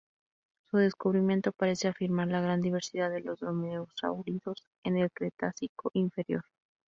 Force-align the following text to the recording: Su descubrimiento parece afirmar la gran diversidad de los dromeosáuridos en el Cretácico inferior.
Su 0.71 0.77
descubrimiento 0.77 1.51
parece 1.51 1.87
afirmar 1.87 2.27
la 2.27 2.41
gran 2.41 2.59
diversidad 2.59 3.11
de 3.11 3.21
los 3.21 3.39
dromeosáuridos 3.39 4.65
en 4.83 4.97
el 4.97 5.11
Cretácico 5.11 5.91
inferior. 5.93 6.41